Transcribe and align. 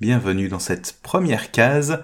Bienvenue 0.00 0.48
dans 0.48 0.58
cette 0.58 0.98
première 1.02 1.52
case 1.52 2.02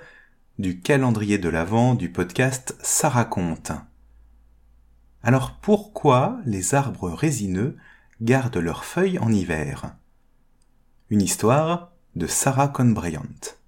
du 0.60 0.78
calendrier 0.78 1.38
de 1.38 1.48
l'Avent 1.48 1.96
du 1.96 2.08
podcast 2.08 2.76
Ça 2.80 3.08
raconte. 3.08 3.72
Alors 5.24 5.58
pourquoi 5.60 6.38
les 6.46 6.76
arbres 6.76 7.10
résineux 7.10 7.76
gardent 8.22 8.58
leurs 8.58 8.84
feuilles 8.84 9.18
en 9.18 9.32
hiver? 9.32 9.96
Une 11.10 11.20
histoire 11.20 11.90
de 12.14 12.28
Sarah 12.28 12.68
Conbryant. 12.68 13.58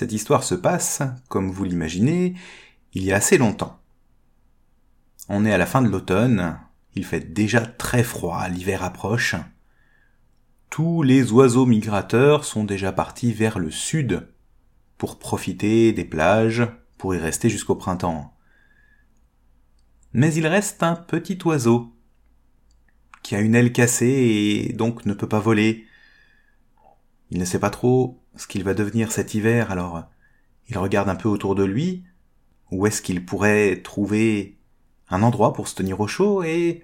Cette 0.00 0.12
histoire 0.12 0.44
se 0.44 0.54
passe, 0.54 1.02
comme 1.28 1.50
vous 1.50 1.64
l'imaginez, 1.64 2.32
il 2.94 3.04
y 3.04 3.12
a 3.12 3.16
assez 3.16 3.36
longtemps. 3.36 3.78
On 5.28 5.44
est 5.44 5.52
à 5.52 5.58
la 5.58 5.66
fin 5.66 5.82
de 5.82 5.90
l'automne, 5.90 6.58
il 6.94 7.04
fait 7.04 7.34
déjà 7.34 7.60
très 7.60 8.02
froid, 8.02 8.48
l'hiver 8.48 8.82
approche. 8.82 9.34
Tous 10.70 11.02
les 11.02 11.32
oiseaux 11.32 11.66
migrateurs 11.66 12.46
sont 12.46 12.64
déjà 12.64 12.92
partis 12.92 13.34
vers 13.34 13.58
le 13.58 13.70
sud 13.70 14.26
pour 14.96 15.18
profiter 15.18 15.92
des 15.92 16.06
plages, 16.06 16.66
pour 16.96 17.14
y 17.14 17.18
rester 17.18 17.50
jusqu'au 17.50 17.74
printemps. 17.74 18.34
Mais 20.14 20.32
il 20.32 20.46
reste 20.46 20.82
un 20.82 20.96
petit 20.96 21.38
oiseau 21.44 21.94
qui 23.22 23.36
a 23.36 23.40
une 23.40 23.54
aile 23.54 23.74
cassée 23.74 24.06
et 24.66 24.72
donc 24.72 25.04
ne 25.04 25.12
peut 25.12 25.28
pas 25.28 25.40
voler. 25.40 25.84
Il 27.30 27.38
ne 27.38 27.44
sait 27.44 27.60
pas 27.60 27.68
trop 27.68 28.19
ce 28.40 28.46
qu'il 28.46 28.64
va 28.64 28.72
devenir 28.72 29.12
cet 29.12 29.34
hiver, 29.34 29.70
alors 29.70 30.04
il 30.68 30.78
regarde 30.78 31.10
un 31.10 31.14
peu 31.14 31.28
autour 31.28 31.54
de 31.54 31.64
lui, 31.64 32.04
où 32.70 32.86
est-ce 32.86 33.02
qu'il 33.02 33.24
pourrait 33.26 33.82
trouver 33.82 34.56
un 35.10 35.22
endroit 35.22 35.52
pour 35.52 35.68
se 35.68 35.74
tenir 35.74 36.00
au 36.00 36.06
chaud, 36.06 36.42
et 36.42 36.82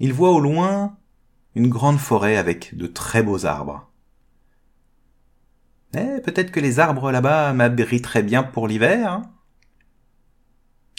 il 0.00 0.12
voit 0.12 0.30
au 0.30 0.40
loin 0.40 0.98
une 1.54 1.68
grande 1.68 1.98
forêt 1.98 2.36
avec 2.36 2.76
de 2.76 2.86
très 2.86 3.22
beaux 3.22 3.46
arbres. 3.46 3.90
Eh, 5.94 6.20
peut-être 6.20 6.50
que 6.50 6.60
les 6.60 6.78
arbres 6.78 7.10
là-bas 7.10 7.54
m'abriteraient 7.54 8.22
bien 8.22 8.42
pour 8.42 8.68
l'hiver. 8.68 9.12
Hein. 9.12 9.22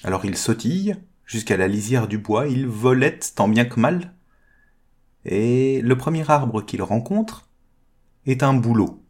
alors 0.04 0.26
il 0.26 0.38
sautille 0.38 0.96
jusqu'à 1.26 1.58
la 1.58 1.68
lisière 1.68 2.08
du 2.08 2.18
bois, 2.18 2.48
il 2.48 2.68
volette 2.68 3.34
tant 3.36 3.48
bien 3.48 3.66
que 3.66 3.80
mal, 3.80 4.16
et 5.26 5.82
le 5.82 5.98
premier 5.98 6.30
arbre 6.30 6.66
qu'il 6.66 6.82
rencontre 6.82 7.48
est 8.26 8.42
un 8.42 8.54
bouleau. 8.54 9.03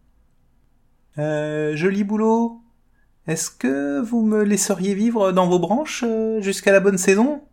Euh, 1.20 1.76
joli 1.76 2.04
boulot. 2.04 2.62
Est-ce 3.28 3.50
que 3.50 4.02
vous 4.02 4.22
me 4.24 4.44
laisseriez 4.44 4.96
vivre 4.96 5.32
dans 5.32 5.48
vos 5.48 5.60
branches 5.60 6.04
euh, 6.06 6.42
jusqu'à 6.42 6.72
la 6.72 6.80
bonne 6.80 6.98
saison? 6.98 7.44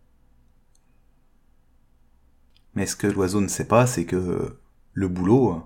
Mais 2.75 2.87
ce 2.87 2.97
que 2.97 3.07
l'oiseau 3.07 3.41
ne 3.41 3.49
sait 3.49 3.67
pas, 3.67 3.87
c'est 3.87 4.05
que 4.05 4.57
le 4.93 5.09
boulot, 5.09 5.63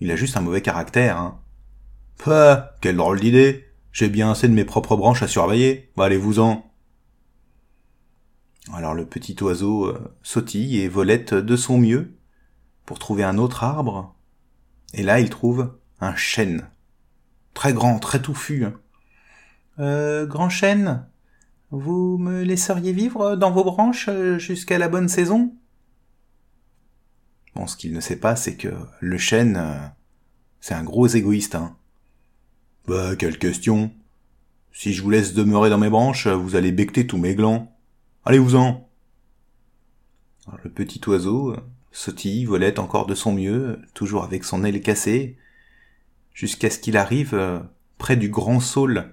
il 0.00 0.10
a 0.10 0.16
juste 0.16 0.36
un 0.36 0.40
mauvais 0.40 0.62
caractère. 0.62 1.18
Hein. 1.18 1.40
Pah, 2.24 2.76
quelle 2.80 2.96
drôle 2.96 3.20
d'idée. 3.20 3.64
J'ai 3.92 4.08
bien 4.08 4.30
assez 4.30 4.48
de 4.48 4.54
mes 4.54 4.64
propres 4.64 4.96
branches 4.96 5.22
à 5.22 5.28
surveiller. 5.28 5.90
Bah, 5.96 6.04
allez-vous-en. 6.04 6.64
Alors 8.72 8.94
le 8.94 9.06
petit 9.06 9.36
oiseau 9.42 9.86
euh, 9.86 10.14
sautille 10.22 10.80
et 10.80 10.88
volette 10.88 11.34
de 11.34 11.56
son 11.56 11.78
mieux 11.78 12.14
pour 12.84 12.98
trouver 12.98 13.24
un 13.24 13.38
autre 13.38 13.64
arbre. 13.64 14.14
Et 14.94 15.02
là, 15.02 15.20
il 15.20 15.30
trouve 15.30 15.74
un 16.00 16.14
chêne 16.14 16.68
très 17.58 17.72
grand, 17.72 17.98
très 17.98 18.22
touffu. 18.22 18.66
Euh, 19.80 20.26
grand 20.26 20.48
chêne, 20.48 21.04
vous 21.72 22.16
me 22.16 22.44
laisseriez 22.44 22.92
vivre 22.92 23.34
dans 23.34 23.50
vos 23.50 23.64
branches 23.64 24.08
euh, 24.08 24.38
jusqu'à 24.38 24.78
la 24.78 24.88
bonne 24.88 25.08
saison? 25.08 25.52
Bon, 27.56 27.66
ce 27.66 27.76
qu'il 27.76 27.92
ne 27.92 27.98
sait 27.98 28.20
pas, 28.20 28.36
c'est 28.36 28.54
que 28.54 28.68
le 29.00 29.18
chêne, 29.18 29.56
euh, 29.56 29.76
c'est 30.60 30.74
un 30.74 30.84
gros 30.84 31.08
égoïste, 31.08 31.56
hein. 31.56 31.76
Bah, 32.86 33.16
quelle 33.16 33.38
question. 33.38 33.90
Si 34.70 34.92
je 34.92 35.02
vous 35.02 35.10
laisse 35.10 35.34
demeurer 35.34 35.68
dans 35.68 35.78
mes 35.78 35.90
branches, 35.90 36.28
vous 36.28 36.54
allez 36.54 36.70
becter 36.70 37.08
tous 37.08 37.18
mes 37.18 37.34
glands. 37.34 37.76
Allez-vous-en. 38.24 38.88
Le 40.62 40.70
petit 40.70 41.00
oiseau 41.08 41.56
sautille, 41.90 42.44
volette 42.44 42.78
encore 42.78 43.06
de 43.06 43.16
son 43.16 43.32
mieux, 43.32 43.80
toujours 43.94 44.22
avec 44.22 44.44
son 44.44 44.62
aile 44.62 44.80
cassée, 44.80 45.36
jusqu'à 46.38 46.70
ce 46.70 46.78
qu'il 46.78 46.96
arrive 46.96 47.34
euh, 47.34 47.58
près 47.98 48.14
du 48.14 48.28
grand 48.28 48.60
saule 48.60 49.12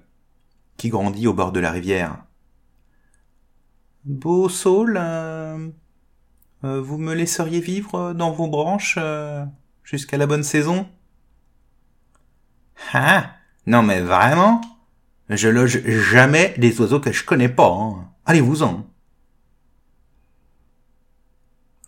qui 0.77 0.89
grandit 0.89 1.25
au 1.25 1.33
bord 1.33 1.51
de 1.51 1.59
la 1.59 1.71
rivière. 1.71 2.23
Beau 4.03 4.47
saule, 4.47 4.99
euh, 5.01 5.67
euh, 6.63 6.81
vous 6.81 6.99
me 6.99 7.15
laisseriez 7.15 7.61
vivre 7.61 8.13
dans 8.13 8.31
vos 8.31 8.47
branches 8.47 8.99
jusqu'à 9.83 10.17
la 10.17 10.27
bonne 10.27 10.43
saison? 10.43 10.87
Ah 12.93 13.31
Non 13.65 13.81
mais 13.81 14.01
vraiment? 14.01 14.61
Je 15.29 15.49
loge 15.49 15.81
jamais 15.83 16.53
des 16.59 16.79
oiseaux 16.79 16.99
que 16.99 17.11
je 17.11 17.25
connais 17.25 17.49
pas. 17.49 17.71
Hein. 17.71 18.07
Allez-vous-en. 18.27 18.85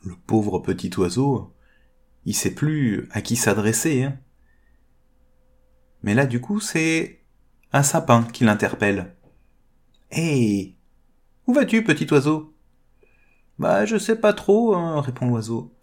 Le 0.03 0.15
pauvre 0.15 0.57
petit 0.57 0.89
oiseau, 0.97 1.53
il 2.25 2.33
sait 2.33 2.55
plus 2.55 3.07
à 3.11 3.21
qui 3.21 3.35
s'adresser. 3.35 4.05
Hein. 4.05 4.17
Mais 6.07 6.13
là, 6.13 6.25
du 6.25 6.39
coup, 6.39 6.61
c'est 6.61 7.19
un 7.73 7.83
sapin 7.83 8.23
qui 8.23 8.45
l'interpelle. 8.45 9.13
Hé 10.09 10.77
Où 11.47 11.53
vas-tu, 11.53 11.83
petit 11.83 12.07
oiseau? 12.13 12.55
Bah, 13.59 13.85
je 13.85 13.97
sais 13.97 14.15
pas 14.15 14.31
trop, 14.31 14.73
hein, 14.73 15.01
répond 15.01 15.27
l'oiseau. 15.27 15.75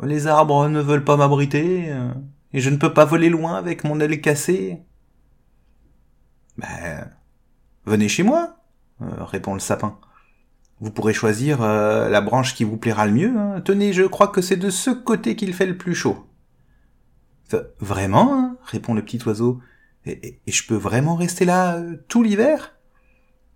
Les 0.00 0.28
arbres 0.28 0.68
ne 0.68 0.80
veulent 0.80 1.02
pas 1.02 1.16
m'abriter, 1.16 1.90
euh, 1.90 2.12
et 2.52 2.60
je 2.60 2.70
ne 2.70 2.76
peux 2.76 2.94
pas 2.94 3.04
voler 3.04 3.28
loin 3.28 3.56
avec 3.56 3.82
mon 3.82 3.98
aile 3.98 4.20
cassée. 4.20 4.80
Bah, 6.58 6.68
venez 7.84 8.08
chez 8.08 8.22
moi, 8.22 8.58
euh, 9.00 9.24
répond 9.24 9.52
le 9.52 9.58
sapin. 9.58 9.98
Vous 10.78 10.92
pourrez 10.92 11.12
choisir 11.12 11.60
euh, 11.60 12.08
la 12.08 12.20
branche 12.20 12.54
qui 12.54 12.62
vous 12.62 12.76
plaira 12.76 13.06
le 13.06 13.14
mieux. 13.14 13.36
Hein. 13.36 13.60
Tenez, 13.62 13.92
je 13.92 14.04
crois 14.04 14.28
que 14.28 14.42
c'est 14.42 14.56
de 14.56 14.70
ce 14.70 14.90
côté 14.90 15.34
qu'il 15.34 15.52
fait 15.52 15.66
le 15.66 15.76
plus 15.76 15.96
chaud. 15.96 16.24
Vraiment 17.80 18.32
hein 18.32 18.56
répond 18.62 18.94
le 18.94 19.02
petit 19.02 19.20
oiseau. 19.26 19.60
Et, 20.06 20.40
je 20.46 20.66
peux 20.66 20.76
vraiment 20.76 21.14
rester 21.14 21.44
là 21.44 21.76
euh, 21.76 21.96
tout 22.08 22.22
l'hiver? 22.22 22.74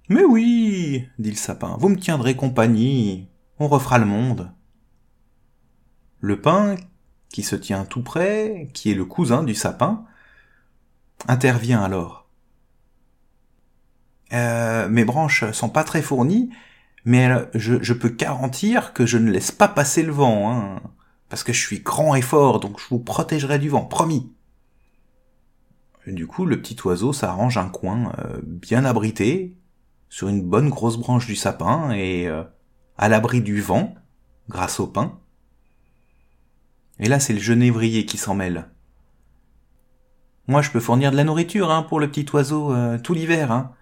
Mais 0.08 0.24
oui, 0.24 1.08
dit 1.18 1.30
le 1.30 1.36
sapin, 1.36 1.76
vous 1.80 1.88
me 1.88 1.98
tiendrez 1.98 2.36
compagnie, 2.36 3.28
on 3.58 3.66
refera 3.66 3.98
le 3.98 4.06
monde. 4.06 4.52
Le 6.20 6.40
pin, 6.40 6.76
qui 7.28 7.42
se 7.42 7.56
tient 7.56 7.84
tout 7.84 8.02
près, 8.02 8.68
qui 8.72 8.92
est 8.92 8.94
le 8.94 9.04
cousin 9.04 9.42
du 9.42 9.54
sapin, 9.54 10.04
intervient 11.26 11.82
alors. 11.82 12.28
Euh, 14.32 14.88
mes 14.88 15.04
branches 15.04 15.50
sont 15.50 15.68
pas 15.68 15.82
très 15.84 16.02
fournies, 16.02 16.50
mais 17.04 17.28
je, 17.54 17.92
peux 17.92 18.08
garantir 18.08 18.92
que 18.92 19.06
je 19.06 19.18
ne 19.18 19.30
laisse 19.30 19.50
pas 19.50 19.68
passer 19.68 20.02
le 20.02 20.12
vent. 20.12 20.52
Hein 20.52 20.80
parce 21.28 21.42
que 21.42 21.52
je 21.52 21.60
suis 21.60 21.80
grand 21.80 22.14
et 22.14 22.22
fort, 22.22 22.60
donc 22.60 22.78
je 22.80 22.86
vous 22.88 22.98
protégerai 22.98 23.58
du 23.58 23.68
vent, 23.68 23.84
promis. 23.84 24.32
Du 26.12 26.26
coup, 26.26 26.46
le 26.46 26.60
petit 26.60 26.76
oiseau 26.84 27.12
s'arrange 27.12 27.58
un 27.58 27.68
coin 27.68 28.12
euh, 28.18 28.40
bien 28.42 28.84
abrité, 28.84 29.56
sur 30.08 30.28
une 30.28 30.42
bonne 30.42 30.68
grosse 30.68 30.96
branche 30.96 31.26
du 31.26 31.34
sapin, 31.34 31.90
et 31.90 32.28
euh, 32.28 32.44
à 32.96 33.08
l'abri 33.08 33.40
du 33.40 33.60
vent, 33.60 33.94
grâce 34.48 34.78
au 34.78 34.86
pain. 34.86 35.18
Et 37.00 37.08
là, 37.08 37.18
c'est 37.18 37.32
le 37.32 37.40
genévrier 37.40 38.06
qui 38.06 38.18
s'en 38.18 38.34
mêle. 38.34 38.70
Moi, 40.46 40.62
je 40.62 40.70
peux 40.70 40.80
fournir 40.80 41.10
de 41.10 41.16
la 41.16 41.24
nourriture 41.24 41.72
hein, 41.72 41.82
pour 41.82 41.98
le 41.98 42.08
petit 42.08 42.26
oiseau 42.32 42.72
euh, 42.72 42.98
tout 42.98 43.12
l'hiver. 43.12 43.50
Hein. 43.50 43.72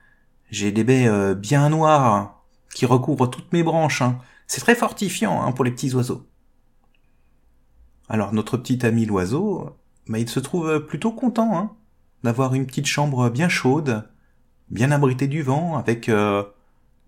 J'ai 0.50 0.72
des 0.72 0.82
baies 0.82 1.34
bien 1.34 1.68
noires 1.68 2.42
qui 2.74 2.86
recouvrent 2.86 3.27
toutes 3.27 3.53
mes 3.53 3.62
branches. 3.62 4.00
Hein. 4.00 4.18
C'est 4.47 4.62
très 4.62 4.74
fortifiant 4.74 5.42
hein, 5.42 5.53
pour 5.53 5.65
les 5.65 5.70
petits 5.70 5.94
oiseaux. 5.94 6.27
Alors 8.09 8.32
notre 8.32 8.56
petit 8.56 8.84
ami 8.84 9.04
l'oiseau, 9.04 9.77
bah, 10.06 10.18
il 10.18 10.28
se 10.28 10.41
trouve 10.41 10.86
plutôt 10.86 11.12
content 11.12 11.56
hein, 11.56 11.77
d'avoir 12.24 12.54
une 12.54 12.66
petite 12.66 12.86
chambre 12.86 13.28
bien 13.28 13.50
chaude, 13.50 14.09
bien 14.71 14.91
abritée 14.91 15.28
du 15.28 15.42
vent, 15.42 15.76
avec 15.76 16.09
euh, 16.09 16.42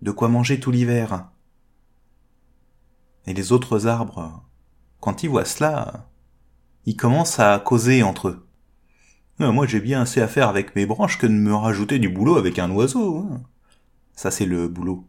de 0.03 0.11
quoi 0.11 0.27
manger 0.27 0.59
tout 0.59 0.69
l'hiver. 0.69 1.27
Et 3.25 3.33
les 3.33 3.51
autres 3.51 3.87
arbres, 3.87 4.43
quand 4.99 5.23
ils 5.23 5.29
voient 5.29 5.43
cela, 5.43 6.07
ils 6.85 6.95
commencent 6.95 7.39
à 7.39 7.57
causer 7.59 8.03
entre 8.03 8.27
eux. 8.29 8.47
Ah, 9.39 9.51
moi 9.51 9.65
j'ai 9.65 9.79
bien 9.79 10.01
assez 10.01 10.21
à 10.21 10.27
faire 10.27 10.49
avec 10.49 10.75
mes 10.75 10.85
branches 10.85 11.17
que 11.17 11.25
de 11.25 11.31
me 11.31 11.53
rajouter 11.53 11.97
du 11.97 12.09
boulot 12.09 12.37
avec 12.37 12.59
un 12.59 12.69
oiseau. 12.69 13.17
Hein. 13.17 13.41
Ça 14.15 14.29
c'est 14.29 14.45
le 14.45 14.67
boulot. 14.67 15.07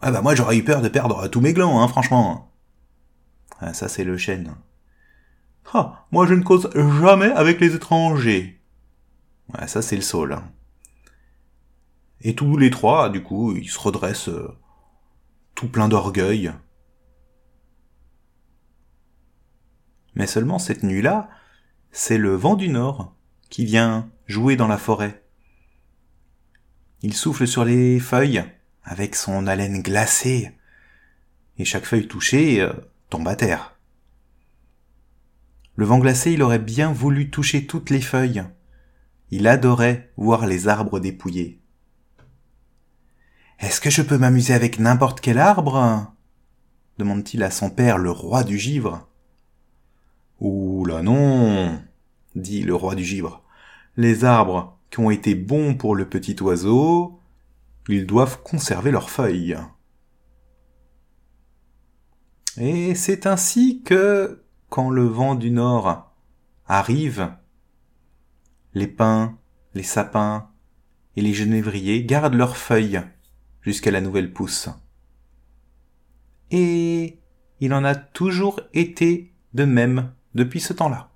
Ah 0.00 0.12
bah 0.12 0.22
moi 0.22 0.36
j'aurais 0.36 0.56
eu 0.56 0.64
peur 0.64 0.82
de 0.82 0.88
perdre 0.88 1.26
tous 1.26 1.40
mes 1.40 1.52
glands, 1.52 1.82
hein, 1.82 1.88
franchement. 1.88 2.52
Ah, 3.58 3.74
ça 3.74 3.88
c'est 3.88 4.04
le 4.04 4.16
chêne. 4.16 4.54
Ah, 5.74 6.06
moi 6.12 6.26
je 6.26 6.34
ne 6.34 6.44
cause 6.44 6.70
jamais 7.02 7.32
avec 7.32 7.60
les 7.60 7.74
étrangers. 7.74 8.59
Ouais, 9.54 9.66
ça 9.66 9.82
c'est 9.82 9.96
le 9.96 10.02
saule. 10.02 10.38
Et 12.20 12.34
tous 12.34 12.56
les 12.56 12.70
trois, 12.70 13.08
du 13.08 13.22
coup, 13.22 13.56
ils 13.56 13.70
se 13.70 13.78
redressent 13.78 14.28
euh, 14.28 14.56
tout 15.54 15.68
plein 15.68 15.88
d'orgueil. 15.88 16.52
Mais 20.14 20.26
seulement 20.26 20.58
cette 20.58 20.82
nuit-là, 20.82 21.30
c'est 21.92 22.18
le 22.18 22.34
vent 22.34 22.56
du 22.56 22.68
nord 22.68 23.16
qui 23.48 23.64
vient 23.64 24.10
jouer 24.26 24.56
dans 24.56 24.68
la 24.68 24.78
forêt. 24.78 25.24
Il 27.02 27.14
souffle 27.14 27.46
sur 27.46 27.64
les 27.64 27.98
feuilles 27.98 28.44
avec 28.84 29.14
son 29.14 29.46
haleine 29.46 29.82
glacée, 29.82 30.52
et 31.58 31.64
chaque 31.64 31.84
feuille 31.84 32.08
touchée 32.08 32.60
euh, 32.60 32.72
tombe 33.08 33.28
à 33.28 33.36
terre. 33.36 33.76
Le 35.76 35.86
vent 35.86 35.98
glacé, 35.98 36.32
il 36.32 36.42
aurait 36.42 36.58
bien 36.58 36.92
voulu 36.92 37.30
toucher 37.30 37.66
toutes 37.66 37.90
les 37.90 38.00
feuilles. 38.00 38.44
Il 39.30 39.46
adorait 39.46 40.12
voir 40.16 40.46
les 40.46 40.68
arbres 40.68 41.00
dépouillés. 41.00 41.60
Est-ce 43.60 43.80
que 43.80 43.90
je 43.90 44.02
peux 44.02 44.18
m'amuser 44.18 44.54
avec 44.54 44.78
n'importe 44.78 45.20
quel 45.20 45.38
arbre? 45.38 46.12
demande-t-il 46.98 47.42
à 47.42 47.50
son 47.50 47.70
père, 47.70 47.96
le 47.96 48.10
roi 48.10 48.44
du 48.44 48.58
givre. 48.58 49.08
Ouh 50.40 50.86
non, 51.02 51.80
dit 52.34 52.62
le 52.62 52.74
roi 52.74 52.94
du 52.94 53.04
givre. 53.04 53.42
Les 53.96 54.24
arbres 54.24 54.78
qui 54.90 55.00
ont 55.00 55.10
été 55.10 55.34
bons 55.34 55.74
pour 55.74 55.94
le 55.94 56.08
petit 56.08 56.36
oiseau, 56.42 57.20
ils 57.88 58.06
doivent 58.06 58.42
conserver 58.42 58.90
leurs 58.90 59.10
feuilles. 59.10 59.56
Et 62.56 62.94
c'est 62.94 63.26
ainsi 63.26 63.82
que, 63.82 64.42
quand 64.68 64.90
le 64.90 65.04
vent 65.04 65.34
du 65.34 65.50
nord 65.50 66.12
arrive, 66.66 67.32
les 68.74 68.86
pins, 68.86 69.38
les 69.74 69.82
sapins 69.82 70.50
et 71.16 71.20
les 71.20 71.32
genévriers 71.32 72.04
gardent 72.04 72.34
leurs 72.34 72.56
feuilles 72.56 73.02
jusqu'à 73.62 73.90
la 73.90 74.00
nouvelle 74.00 74.32
pousse. 74.32 74.68
Et 76.50 77.18
il 77.60 77.74
en 77.74 77.84
a 77.84 77.94
toujours 77.94 78.60
été 78.72 79.32
de 79.54 79.64
même 79.64 80.12
depuis 80.34 80.60
ce 80.60 80.72
temps-là. 80.72 81.10